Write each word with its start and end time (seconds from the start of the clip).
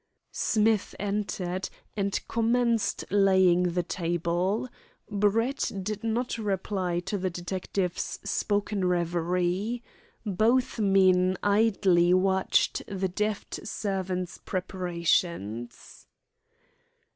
Smith 0.31 0.95
entered, 0.97 1.69
and 1.95 2.27
commenced 2.27 3.05
laying 3.11 3.73
the 3.75 3.83
table. 3.83 4.67
Brett 5.11 5.71
did 5.83 6.03
not 6.03 6.39
reply 6.39 6.99
to 7.01 7.19
the 7.19 7.29
detective's 7.29 8.17
spoken 8.23 8.83
reverie. 8.83 9.83
Both 10.25 10.79
men 10.79 11.37
idly 11.43 12.15
watched 12.15 12.81
the 12.87 13.09
deft 13.09 13.59
servant's 13.67 14.39
preparations. 14.39 16.07